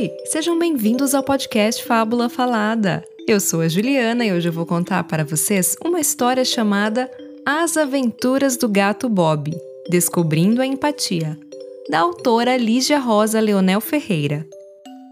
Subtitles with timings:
[0.00, 3.04] Oi, sejam bem-vindos ao podcast Fábula Falada.
[3.26, 7.10] Eu sou a Juliana e hoje eu vou contar para vocês uma história chamada
[7.44, 9.50] As Aventuras do Gato Bob
[9.90, 11.36] Descobrindo a Empatia,
[11.90, 14.46] da autora Lígia Rosa Leonel Ferreira.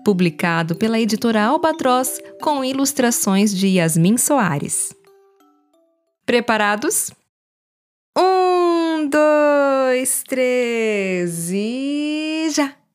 [0.04, 4.94] Publicado pela editora Albatroz com ilustrações de Yasmin Soares.
[6.24, 7.10] Preparados?
[8.16, 12.85] Um, dois, três e já!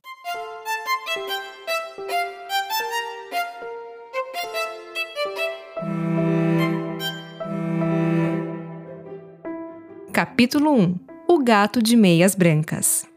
[10.13, 13.07] Capítulo 1 O Gato de Meias Brancas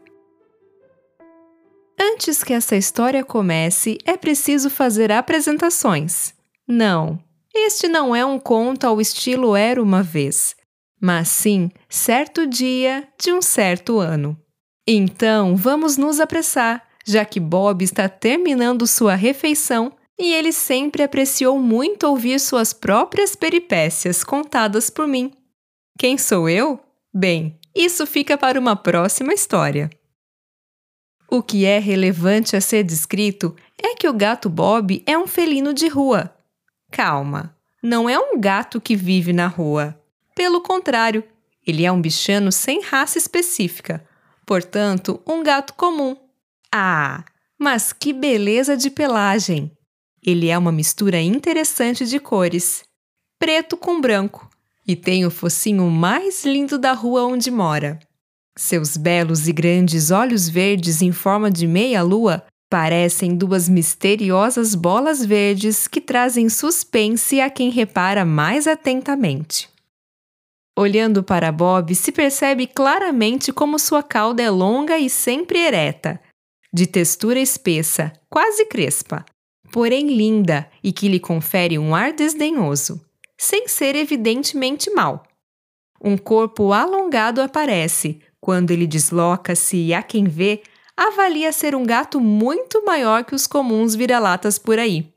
[1.99, 6.33] Antes que essa história comece, é preciso fazer apresentações.
[6.65, 7.19] Não,
[7.53, 10.55] este não é um conto ao estilo Era uma Vez,
[11.01, 14.39] mas sim certo dia de um certo ano.
[14.87, 21.59] Então vamos nos apressar, já que Bob está terminando sua refeição e ele sempre apreciou
[21.59, 25.33] muito ouvir suas próprias peripécias contadas por mim.
[25.97, 26.79] Quem sou eu?
[27.13, 29.89] Bem, isso fica para uma próxima história.
[31.29, 35.73] O que é relevante a ser descrito é que o gato Bob é um felino
[35.73, 36.35] de rua.
[36.91, 39.99] Calma, não é um gato que vive na rua.
[40.35, 41.23] Pelo contrário,
[41.65, 44.05] ele é um bichano sem raça específica,
[44.45, 46.15] portanto, um gato comum.
[46.71, 47.23] Ah,
[47.57, 49.71] mas que beleza de pelagem!
[50.21, 52.83] Ele é uma mistura interessante de cores:
[53.39, 54.49] preto com branco,
[54.87, 57.99] e tem o focinho mais lindo da rua onde mora.
[58.57, 65.87] Seus belos e grandes olhos verdes em forma de meia-lua parecem duas misteriosas bolas verdes
[65.87, 69.69] que trazem suspense a quem repara mais atentamente.
[70.77, 76.19] Olhando para Bob, se percebe claramente como sua cauda é longa e sempre ereta,
[76.73, 79.23] de textura espessa, quase crespa,
[79.71, 83.04] porém linda e que lhe confere um ar desdenhoso
[83.37, 85.23] sem ser evidentemente mal.
[86.01, 90.61] Um corpo alongado aparece quando ele desloca-se e há quem vê
[90.95, 95.11] avalia ser um gato muito maior que os comuns vira-latas por aí.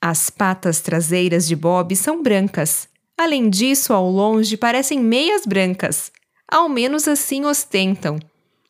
[0.00, 2.88] As patas traseiras de Bob são brancas.
[3.16, 6.12] Além disso, ao longe parecem meias brancas.
[6.46, 8.18] Ao menos assim ostentam.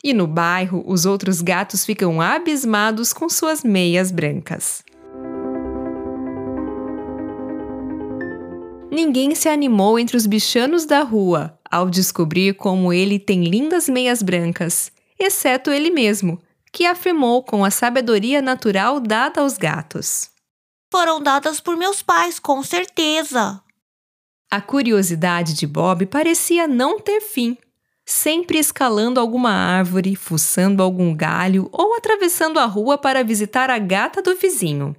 [0.02, 4.82] E no bairro, os outros gatos ficam abismados com suas meias brancas.
[8.90, 14.22] Ninguém se animou entre os bichanos da rua ao descobrir como ele tem lindas meias
[14.22, 16.40] brancas, exceto ele mesmo,
[16.72, 20.30] que afirmou com a sabedoria natural dada aos gatos.
[20.90, 23.60] Foram dadas por meus pais, com certeza.
[24.50, 27.58] A curiosidade de Bob parecia não ter fim,
[28.06, 34.22] sempre escalando alguma árvore, fuçando algum galho ou atravessando a rua para visitar a gata
[34.22, 34.96] do vizinho.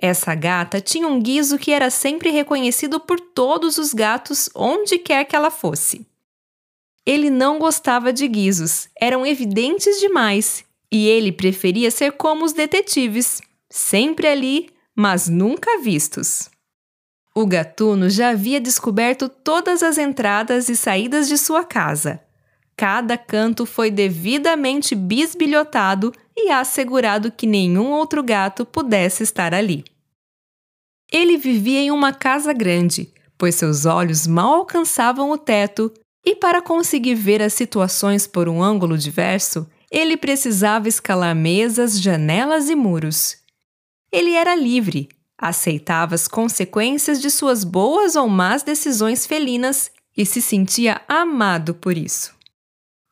[0.00, 5.24] Essa gata tinha um guiso que era sempre reconhecido por todos os gatos onde quer
[5.24, 6.06] que ela fosse.
[7.04, 13.40] Ele não gostava de guizos, eram evidentes demais, e ele preferia ser como os detetives,
[13.68, 16.48] sempre ali, mas nunca vistos.
[17.34, 22.20] O gatuno já havia descoberto todas as entradas e saídas de sua casa.
[22.78, 29.82] Cada canto foi devidamente bisbilhotado e assegurado que nenhum outro gato pudesse estar ali.
[31.10, 35.92] Ele vivia em uma casa grande, pois seus olhos mal alcançavam o teto,
[36.24, 42.70] e para conseguir ver as situações por um ângulo diverso, ele precisava escalar mesas, janelas
[42.70, 43.38] e muros.
[44.12, 50.40] Ele era livre, aceitava as consequências de suas boas ou más decisões felinas e se
[50.40, 52.37] sentia amado por isso.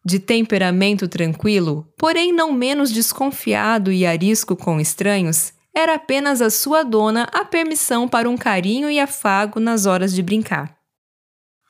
[0.07, 6.85] De temperamento tranquilo, porém não menos desconfiado e arisco com estranhos, era apenas a sua
[6.85, 10.79] dona a permissão para um carinho e afago nas horas de brincar.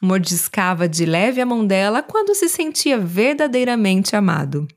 [0.02, 4.68] Mordiscava de leve a mão dela quando se sentia verdadeiramente amado.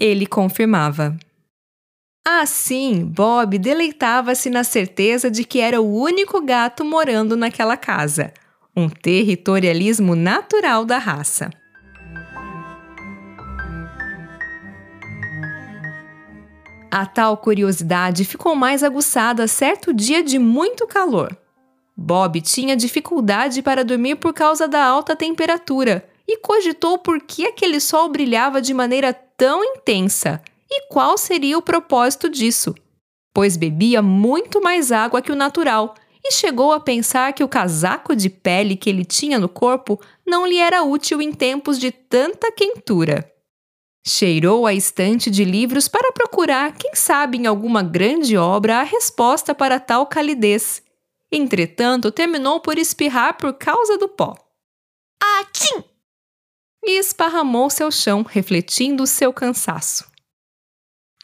[0.00, 1.16] Ele confirmava.
[2.26, 8.34] Assim, Bob deleitava-se na certeza de que era o único gato morando naquela casa,
[8.78, 11.50] um territorialismo natural da raça.
[16.88, 21.36] A tal curiosidade ficou mais aguçada certo dia de muito calor.
[21.96, 27.80] Bob tinha dificuldade para dormir por causa da alta temperatura e cogitou por que aquele
[27.80, 30.40] sol brilhava de maneira tão intensa
[30.70, 32.74] e qual seria o propósito disso.
[33.34, 38.14] Pois bebia muito mais água que o natural e chegou a pensar que o casaco
[38.14, 42.50] de pele que ele tinha no corpo não lhe era útil em tempos de tanta
[42.52, 43.30] quentura.
[44.06, 49.54] Cheirou a estante de livros para procurar, quem sabe em alguma grande obra, a resposta
[49.54, 50.82] para tal calidez.
[51.30, 54.34] Entretanto, terminou por espirrar por causa do pó.
[55.40, 55.84] Atim!
[56.84, 60.10] E esparramou-se ao chão, refletindo o seu cansaço.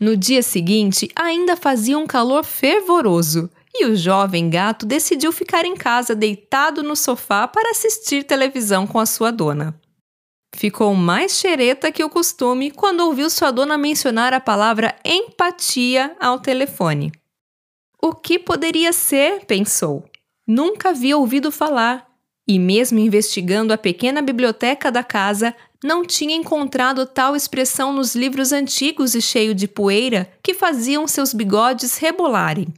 [0.00, 5.74] No dia seguinte, ainda fazia um calor fervoroso e o jovem gato decidiu ficar em
[5.74, 9.78] casa deitado no sofá para assistir televisão com a sua dona.
[10.54, 16.38] Ficou mais xereta que o costume quando ouviu sua dona mencionar a palavra empatia ao
[16.38, 17.10] telefone.
[18.00, 19.44] O que poderia ser?
[19.46, 20.04] pensou.
[20.46, 22.06] Nunca havia ouvido falar.
[22.46, 28.52] E, mesmo investigando a pequena biblioteca da casa, não tinha encontrado tal expressão nos livros
[28.52, 32.68] antigos e cheios de poeira que faziam seus bigodes rebolarem.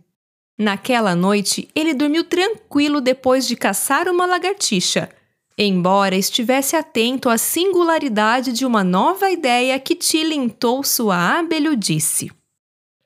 [0.59, 5.11] Naquela noite, ele dormiu tranquilo depois de caçar uma lagartixa,
[5.59, 12.31] embora estivesse atento à singularidade de uma nova ideia que tilintou sua abelhudice.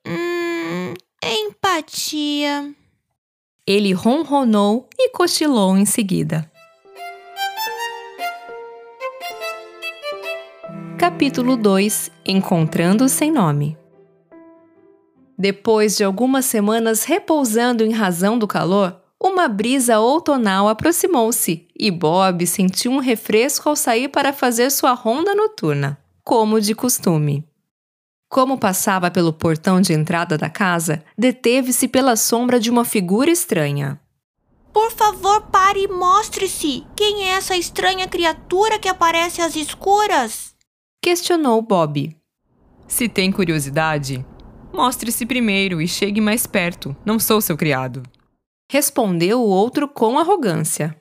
[0.06, 0.94] Hum,
[1.25, 2.73] empatia.
[3.67, 6.49] Ele ronronou e cochilou em seguida.
[10.97, 13.80] Capítulo 2 Encontrando sem nome
[15.41, 22.47] Depois de algumas semanas repousando em razão do calor, uma brisa outonal aproximou-se e Bob
[22.47, 27.43] sentiu um refresco ao sair para fazer sua ronda noturna, como de costume.
[28.29, 33.99] Como passava pelo portão de entrada da casa, deteve-se pela sombra de uma figura estranha.
[34.75, 36.85] Por favor, pare e mostre-se!
[36.95, 40.55] Quem é essa estranha criatura que aparece às escuras?
[41.03, 42.15] Questionou Bob.
[42.87, 44.23] Se tem curiosidade,
[44.73, 46.97] mostre-se primeiro e chegue mais perto.
[47.05, 48.03] Não sou seu criado
[48.71, 50.97] respondeu o outro com arrogância.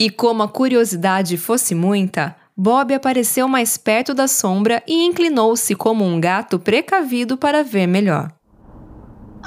[0.00, 6.04] E como a curiosidade fosse muita, Bob apareceu mais perto da sombra e inclinou-se como
[6.04, 8.32] um gato precavido para ver melhor.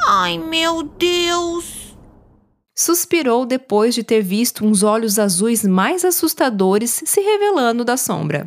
[0.06, 1.96] Ai, meu Deus!
[2.76, 8.46] Suspirou depois de ter visto uns olhos azuis mais assustadores se revelando da sombra.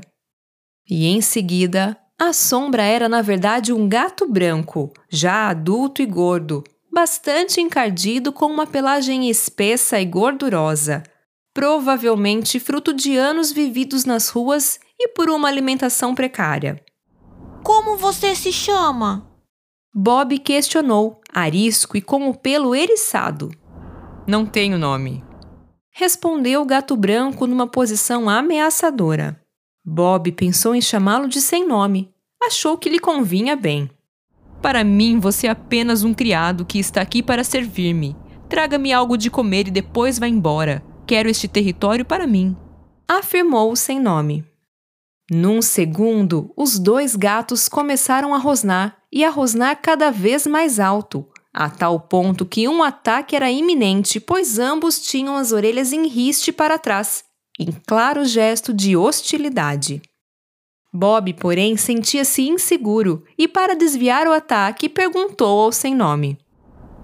[0.86, 6.62] E em seguida, a sombra era na verdade um gato branco, já adulto e gordo,
[6.92, 11.02] bastante encardido com uma pelagem espessa e gordurosa,
[11.54, 16.78] provavelmente fruto de anos vividos nas ruas e por uma alimentação precária.
[17.64, 19.26] Como você se chama?
[19.94, 23.50] Bob questionou, arisco e com o pelo eriçado.
[24.26, 25.24] Não tenho nome.
[25.90, 29.40] Respondeu o gato branco numa posição ameaçadora.
[29.84, 32.12] Bob pensou em chamá-lo de sem nome.
[32.42, 33.90] Achou que lhe convinha bem.
[34.60, 38.16] Para mim, você é apenas um criado que está aqui para servir-me.
[38.48, 40.82] Traga-me algo de comer e depois vá embora.
[41.06, 42.56] Quero este território para mim.
[43.08, 44.44] Afirmou sem nome.
[45.30, 51.26] Num segundo, os dois gatos começaram a rosnar e a rosnar cada vez mais alto,
[51.54, 56.52] a tal ponto que um ataque era iminente, pois ambos tinham as orelhas em riste
[56.52, 57.24] para trás,
[57.60, 60.00] em claro gesto de hostilidade.
[60.90, 66.38] Bob, porém, sentia-se inseguro e, para desviar o ataque, perguntou ao sem nome: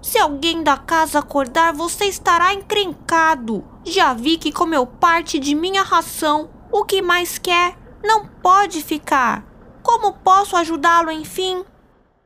[0.00, 3.62] Se alguém da casa acordar, você estará encrencado.
[3.84, 6.48] Já vi que comeu parte de minha ração.
[6.72, 7.76] O que mais quer?
[8.02, 9.44] Não pode ficar.
[9.82, 11.62] Como posso ajudá-lo, enfim?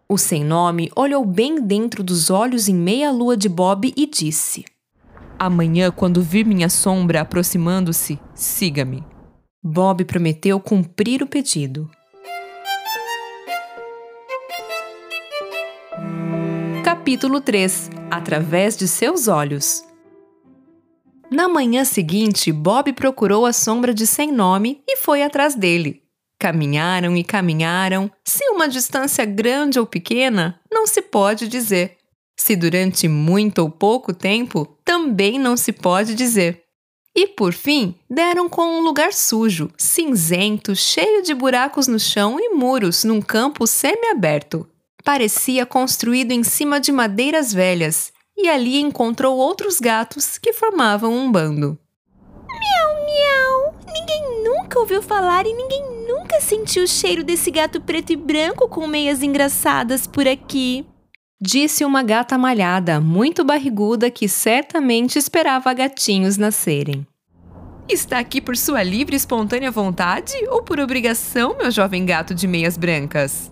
[0.09, 4.64] O sem nome olhou bem dentro dos olhos em meia-lua de Bob e disse:
[5.42, 9.02] Amanhã, quando vir minha sombra aproximando-se, siga-me.
[9.64, 11.90] Bob prometeu cumprir o pedido.
[16.85, 19.82] Capítulo 3 Através de seus olhos.
[21.30, 26.02] Na manhã seguinte, Bob procurou a sombra de sem nome e foi atrás dele.
[26.38, 32.00] Caminharam e caminharam, se uma distância grande ou pequena, não se pode dizer.
[32.42, 36.62] Se durante muito ou pouco tempo, também não se pode dizer.
[37.14, 42.49] E por fim, deram com um lugar sujo, cinzento, cheio de buracos no chão e
[42.54, 44.66] muros num campo semiaberto.
[45.04, 51.30] Parecia construído em cima de madeiras velhas, e ali encontrou outros gatos que formavam um
[51.30, 51.78] bando.
[52.49, 53.75] Miau, miau!
[53.92, 58.66] Ninguém nunca ouviu falar e ninguém nunca sentiu o cheiro desse gato preto e branco
[58.66, 60.87] com meias engraçadas por aqui.
[61.42, 67.06] Disse uma gata malhada, muito barriguda, que certamente esperava gatinhos nascerem.
[67.88, 72.47] Está aqui por sua livre e espontânea vontade ou por obrigação, meu jovem gato de
[72.47, 73.50] meias brancas?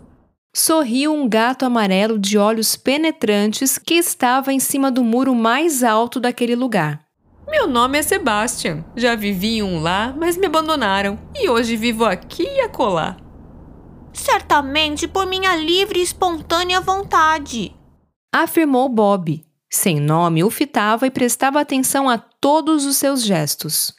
[0.55, 6.21] Sorriu um gato amarelo de olhos penetrantes que estava em cima do muro mais alto
[6.21, 7.01] daquele lugar.
[7.49, 8.85] Meu nome é Sebastian.
[8.95, 11.19] Já vivi em um lá, mas me abandonaram.
[11.35, 13.17] E hoje vivo aqui e acolá.
[14.13, 17.78] Certamente por minha livre e espontânea vontade.
[18.41, 19.45] Afirmou Bob.
[19.69, 23.93] Sem nome, o fitava e prestava atenção a todos os seus gestos.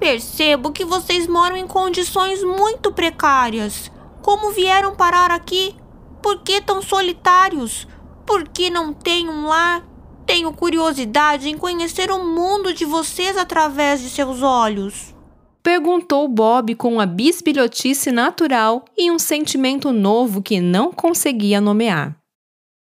[0.00, 3.88] Percebo que vocês moram em condições muito precárias.
[4.20, 5.76] Como vieram parar aqui?
[6.20, 7.86] Por que tão solitários?
[8.26, 9.86] Por que não têm um lar?
[10.26, 15.14] Tenho curiosidade em conhecer o mundo de vocês através de seus olhos.
[15.62, 22.20] Perguntou Bob com a bisbilhotice natural e um sentimento novo que não conseguia nomear.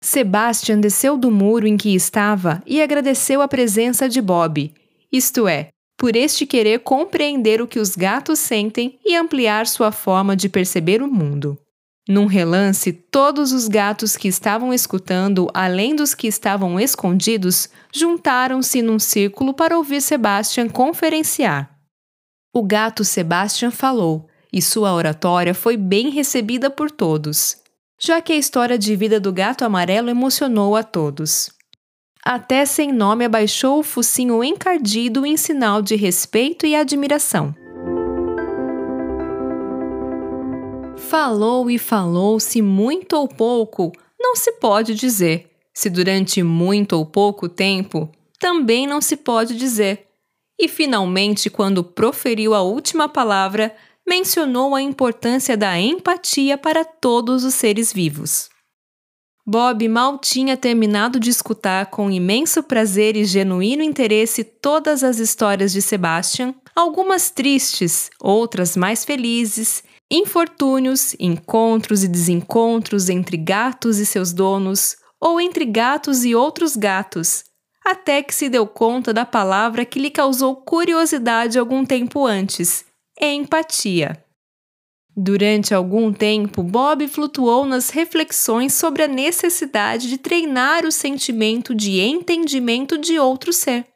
[0.07, 4.73] Sebastian desceu do muro em que estava e agradeceu a presença de Bob,
[5.11, 10.37] isto é, por este querer compreender o que os gatos sentem e ampliar sua forma
[10.37, 11.59] de perceber o mundo.
[12.09, 19.01] Num relance, todos os gatos que estavam escutando, além dos que estavam escondidos, juntaram-se num
[19.01, 21.69] círculo para ouvir Sebastian conferenciar.
[22.55, 27.57] O gato Sebastian falou, e sua oratória foi bem recebida por todos,
[27.99, 31.51] já que a história de vida do gato amarelo emocionou a todos.
[32.25, 37.55] Até sem nome abaixou o focinho encardido em sinal de respeito e admiração.
[40.97, 45.49] Falou e falou, se muito ou pouco, não se pode dizer.
[45.73, 48.11] Se durante muito ou pouco tempo,
[48.41, 50.07] também não se pode dizer.
[50.59, 53.75] E finalmente, quando proferiu a última palavra,
[54.07, 58.49] mencionou a importância da empatia para todos os seres vivos.
[59.49, 65.73] Bob mal tinha terminado de escutar com imenso prazer e genuíno interesse todas as histórias
[65.73, 74.33] de Sebastian, algumas tristes, outras mais felizes, infortúnios, encontros e desencontros entre gatos e seus
[74.33, 77.45] donos, ou entre gatos e outros gatos,
[77.85, 82.85] até que se deu conta da palavra que lhe causou curiosidade algum tempo antes:
[83.21, 84.23] empatia.
[85.17, 92.01] Durante algum tempo, Bob flutuou nas reflexões sobre a necessidade de treinar o sentimento de
[92.01, 93.87] entendimento de outro ser.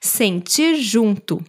[0.00, 1.42] Sentir junto.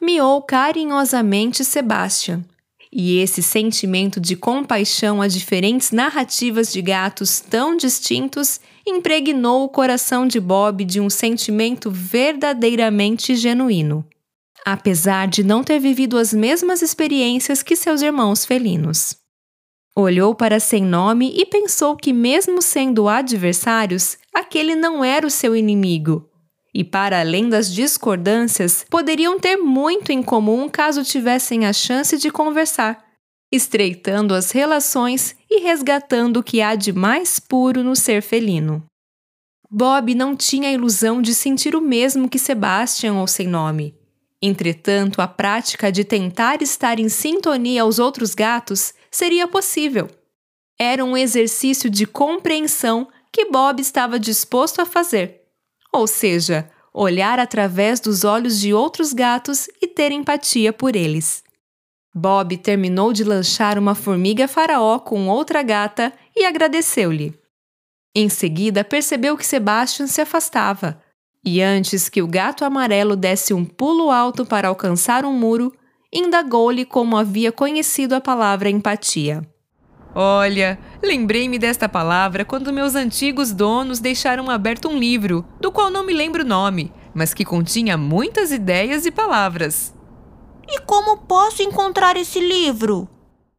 [0.00, 2.42] Miou carinhosamente Sebastian,
[2.90, 10.26] e esse sentimento de compaixão a diferentes narrativas de gatos tão distintos impregnou o coração
[10.26, 14.04] de Bob de um sentimento verdadeiramente genuíno,
[14.64, 19.16] apesar de não ter vivido as mesmas experiências que seus irmãos felinos.
[19.96, 25.56] Olhou para sem nome e pensou que, mesmo sendo adversários, aquele não era o seu
[25.56, 26.28] inimigo,
[26.72, 32.30] e, para além das discordâncias, poderiam ter muito em comum caso tivessem a chance de
[32.30, 33.04] conversar,
[33.50, 38.84] estreitando as relações e resgatando o que há de mais puro no ser felino.
[39.68, 43.97] Bob não tinha a ilusão de sentir o mesmo que Sebastian ou sem nome.
[44.40, 50.08] Entretanto, a prática de tentar estar em sintonia aos outros gatos seria possível.
[50.78, 55.38] Era um exercício de compreensão que Bob estava disposto a fazer
[55.92, 61.42] ou seja, olhar através dos olhos de outros gatos e ter empatia por eles.
[62.14, 67.38] Bob terminou de lanchar uma formiga faraó com outra gata e agradeceu-lhe.
[68.14, 71.00] Em seguida, percebeu que Sebastian se afastava,
[71.48, 75.72] e antes que o gato amarelo desse um pulo alto para alcançar um muro,
[76.12, 79.40] indagou-lhe como havia conhecido a palavra empatia.
[80.14, 86.04] Olha, lembrei-me desta palavra quando meus antigos donos deixaram aberto um livro, do qual não
[86.04, 89.94] me lembro o nome, mas que continha muitas ideias e palavras.
[90.68, 93.08] E como posso encontrar esse livro?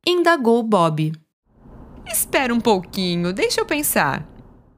[0.05, 1.11] indagou Bob.
[2.05, 4.27] Espera um pouquinho, deixa eu pensar.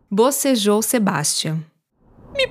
[0.09, 1.70] Bocejou Sebastian.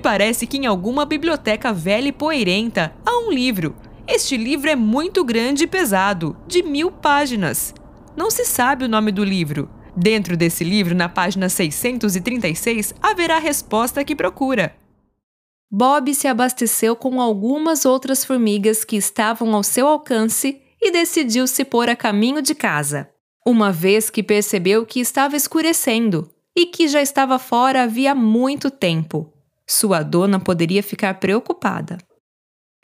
[0.01, 3.75] Parece que em alguma biblioteca velha e poeirenta há um livro.
[4.07, 7.73] Este livro é muito grande e pesado, de mil páginas.
[8.15, 9.69] Não se sabe o nome do livro.
[9.95, 14.75] Dentro desse livro, na página 636, haverá a resposta que procura.
[15.69, 21.63] Bob se abasteceu com algumas outras formigas que estavam ao seu alcance e decidiu se
[21.63, 23.09] pôr a caminho de casa,
[23.45, 29.30] uma vez que percebeu que estava escurecendo e que já estava fora havia muito tempo.
[29.71, 31.97] Sua dona poderia ficar preocupada.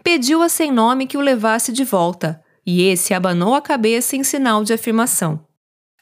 [0.02, 4.24] Pediu a sem nome que o levasse de volta, e esse abanou a cabeça em
[4.24, 5.46] sinal de afirmação.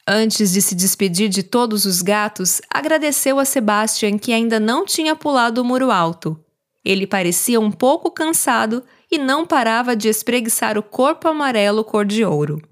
[0.06, 5.16] Antes de se despedir de todos os gatos, agradeceu a Sebastian que ainda não tinha
[5.16, 6.38] pulado o muro alto.
[6.84, 12.24] Ele parecia um pouco cansado e não parava de espreguiçar o corpo amarelo cor de
[12.24, 12.62] ouro.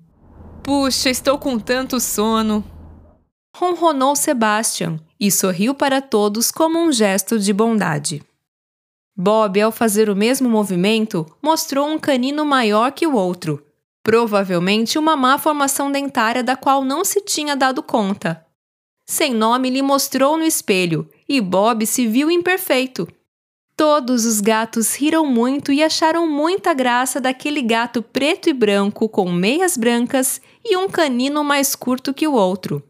[0.62, 2.64] Puxa, estou com tanto sono!
[3.57, 8.23] Ronronou Sebastian e sorriu para todos como um gesto de bondade.
[9.17, 13.65] Bob, ao fazer o mesmo movimento, mostrou um canino maior que o outro,
[14.05, 18.45] Provavelmente uma má formação dentária da qual não se tinha dado conta.
[19.07, 23.09] Sem nome lhe mostrou no espelho e Bob se viu imperfeito.
[23.75, 29.33] Todos os gatos riram muito e acharam muita graça daquele gato preto e branco com
[29.33, 32.83] meias brancas e um canino mais curto que o outro.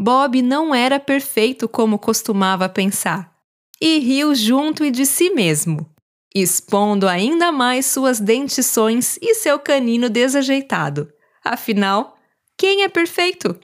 [0.00, 3.32] Bob não era perfeito como costumava pensar,
[3.80, 5.90] e riu junto e de si mesmo,
[6.32, 11.08] expondo ainda mais suas dentições e seu canino desajeitado.
[11.44, 12.16] Afinal,
[12.56, 13.58] quem é perfeito?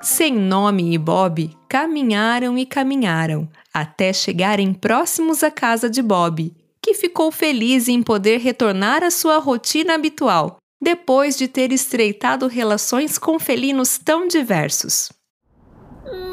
[0.00, 6.94] Sem nome e Bob caminharam e caminharam até chegarem próximos à casa de Bob, que
[6.94, 13.38] ficou feliz em poder retornar à sua rotina habitual, depois de ter estreitado relações com
[13.38, 15.10] felinos tão diversos.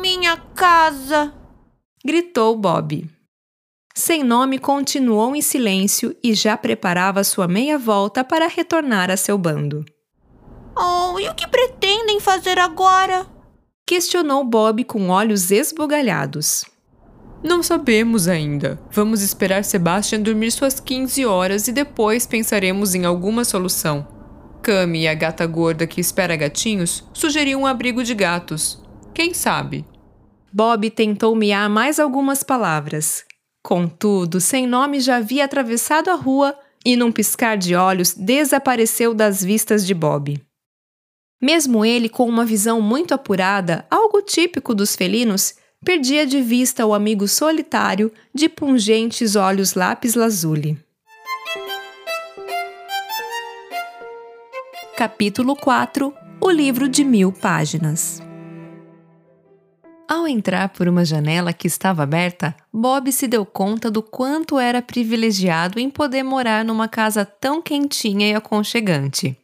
[0.01, 1.33] Minha casa!
[2.05, 3.09] gritou Bob.
[3.95, 9.37] Sem nome continuou em silêncio e já preparava sua meia volta para retornar a seu
[9.37, 9.85] bando.
[10.77, 13.25] Oh, e o que pretendem fazer agora?
[13.87, 16.65] questionou Bob com olhos esbugalhados.
[17.43, 18.81] Não sabemos ainda.
[18.91, 24.20] Vamos esperar Sebastian dormir suas 15 horas e depois pensaremos em alguma solução.
[24.61, 28.79] Cami, a gata gorda que espera gatinhos, sugeriu um abrigo de gatos.
[29.13, 29.85] Quem sabe?
[30.53, 33.25] Bob tentou miar mais algumas palavras.
[33.63, 39.43] Contudo, sem nome já havia atravessado a rua e, num piscar de olhos, desapareceu das
[39.43, 40.41] vistas de Bob.
[41.41, 46.93] Mesmo ele, com uma visão muito apurada, algo típico dos felinos, perdia de vista o
[46.93, 50.77] amigo solitário de pungentes olhos lápis lazuli.
[55.01, 58.21] Capítulo 4 O livro de mil páginas.
[60.07, 64.79] Ao entrar por uma janela que estava aberta, Bob se deu conta do quanto era
[64.79, 69.35] privilegiado em poder morar numa casa tão quentinha e aconchegante.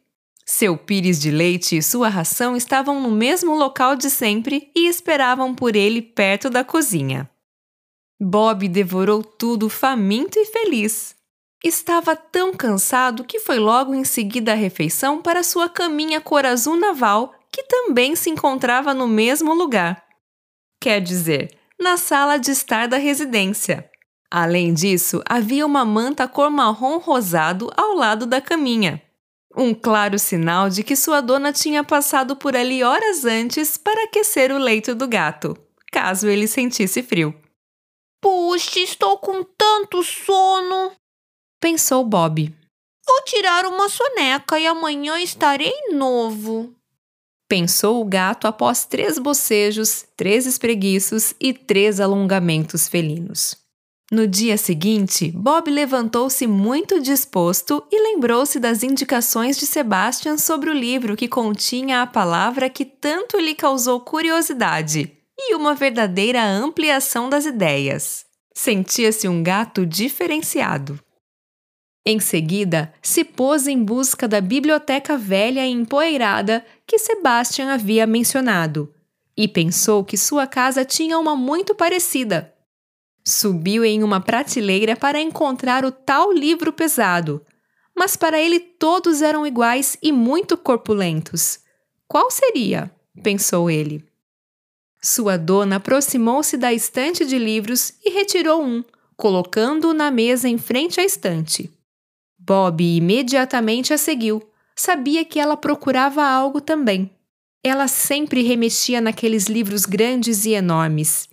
[0.46, 5.56] Seu pires de leite e sua ração estavam no mesmo local de sempre e esperavam
[5.56, 7.28] por ele perto da cozinha.
[8.20, 11.17] Bob devorou tudo faminto e feliz.
[11.62, 16.76] Estava tão cansado que foi logo em seguida à refeição para sua caminha cor azul
[16.76, 20.04] naval, que também se encontrava no mesmo lugar.
[20.80, 23.90] Quer dizer, na sala de estar da residência.
[24.30, 29.02] Além disso, havia uma manta cor marrom rosado ao lado da caminha.
[29.56, 34.52] Um claro sinal de que sua dona tinha passado por ali horas antes para aquecer
[34.52, 35.56] o leito do gato,
[35.90, 37.34] caso ele sentisse frio.
[38.20, 40.92] Puxa, estou com tanto sono!
[41.60, 42.54] Pensou Bob.
[43.04, 46.72] Vou tirar uma soneca e amanhã estarei novo.
[47.48, 53.56] Pensou o gato após três bocejos, três espreguiços e três alongamentos felinos.
[54.12, 60.74] No dia seguinte, Bob levantou-se muito disposto e lembrou-se das indicações de Sebastian sobre o
[60.74, 67.46] livro que continha a palavra que tanto lhe causou curiosidade e uma verdadeira ampliação das
[67.46, 68.24] ideias.
[68.54, 71.00] Sentia-se um gato diferenciado.
[72.10, 78.94] Em seguida, se pôs em busca da biblioteca velha e empoeirada que Sebastian havia mencionado
[79.36, 82.54] e pensou que sua casa tinha uma muito parecida
[83.28, 87.44] Subiu em uma prateleira para encontrar o tal livro pesado,
[87.94, 91.60] mas para ele todos eram iguais e muito corpulentos.
[92.06, 92.90] Qual seria?
[93.22, 94.02] pensou ele.
[95.02, 98.82] Sua dona aproximou-se da estante de livros e retirou um,
[99.14, 101.70] colocando-o na mesa em frente à estante.
[102.48, 104.42] Bob imediatamente a seguiu.
[104.74, 107.10] Sabia que ela procurava algo também.
[107.62, 111.28] Ela sempre remexia naqueles livros grandes e enormes.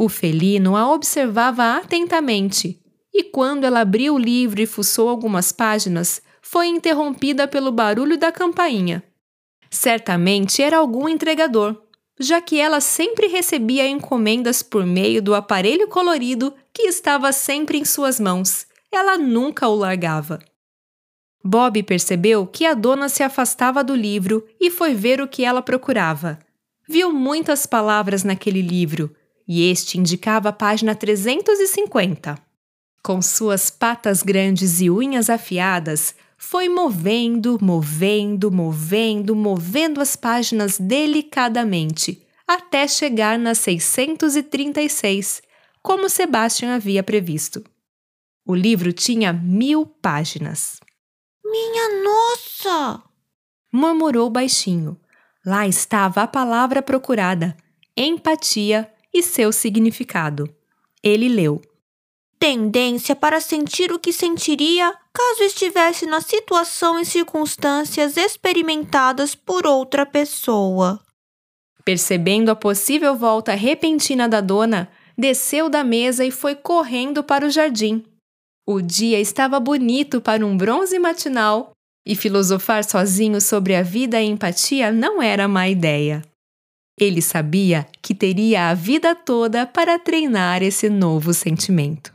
[0.00, 2.80] O felino a observava atentamente,
[3.12, 8.32] e quando ela abriu o livro e fuçou algumas páginas, foi interrompida pelo barulho da
[8.32, 9.02] campainha.
[9.70, 11.82] Certamente era algum entregador,
[12.18, 17.84] já que ela sempre recebia encomendas por meio do aparelho colorido que estava sempre em
[17.84, 18.66] suas mãos.
[18.96, 20.38] Ela nunca o largava.
[21.44, 25.60] Bob percebeu que a dona se afastava do livro e foi ver o que ela
[25.60, 26.38] procurava.
[26.88, 29.14] Viu muitas palavras naquele livro,
[29.46, 32.38] e este indicava a página 350.
[33.02, 42.22] Com suas patas grandes e unhas afiadas, foi movendo, movendo, movendo, movendo as páginas delicadamente,
[42.48, 45.42] até chegar na 636,
[45.82, 47.62] como Sebastian havia previsto.
[48.48, 50.78] O livro tinha mil páginas.
[51.44, 53.02] Minha nossa!
[53.72, 54.96] murmurou baixinho.
[55.44, 57.56] Lá estava a palavra procurada:
[57.96, 60.48] empatia e seu significado.
[61.02, 61.60] Ele leu:
[62.38, 70.06] tendência para sentir o que sentiria caso estivesse na situação e circunstâncias experimentadas por outra
[70.06, 71.00] pessoa.
[71.84, 77.50] Percebendo a possível volta repentina da dona, desceu da mesa e foi correndo para o
[77.50, 78.04] jardim.
[78.68, 81.70] O dia estava bonito para um bronze matinal
[82.04, 86.24] e filosofar sozinho sobre a vida e empatia não era má ideia.
[86.98, 92.12] Ele sabia que teria a vida toda para treinar esse novo sentimento.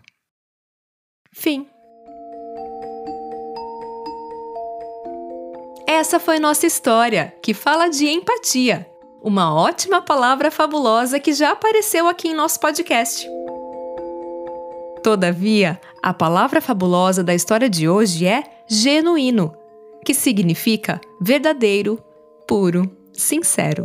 [1.31, 1.65] Fim.
[5.87, 8.89] Essa foi nossa história, que fala de empatia,
[9.21, 13.29] uma ótima palavra fabulosa que já apareceu aqui em nosso podcast.
[15.03, 19.53] Todavia, a palavra fabulosa da história de hoje é genuíno,
[20.05, 21.99] que significa verdadeiro,
[22.47, 23.83] puro, sincero.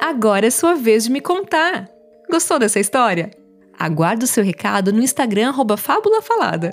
[0.00, 1.88] Agora é sua vez de me contar.
[2.30, 3.30] Gostou dessa história?
[3.78, 6.72] Aguardo seu recado no Instagram Fábula Falada.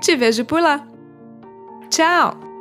[0.00, 0.86] Te vejo por lá.
[1.90, 2.53] Tchau!